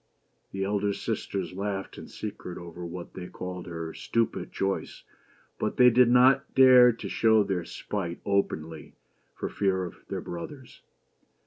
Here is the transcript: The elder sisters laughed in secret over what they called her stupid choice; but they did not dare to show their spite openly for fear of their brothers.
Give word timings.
The 0.51 0.63
elder 0.63 0.93
sisters 0.93 1.53
laughed 1.53 1.95
in 1.95 2.07
secret 2.07 2.57
over 2.57 2.83
what 2.83 3.13
they 3.13 3.27
called 3.27 3.67
her 3.67 3.93
stupid 3.93 4.51
choice; 4.51 5.03
but 5.59 5.77
they 5.77 5.91
did 5.91 6.09
not 6.09 6.55
dare 6.55 6.91
to 6.91 7.07
show 7.07 7.43
their 7.43 7.65
spite 7.65 8.19
openly 8.25 8.95
for 9.35 9.47
fear 9.47 9.83
of 9.85 9.97
their 10.09 10.19
brothers. 10.21 10.81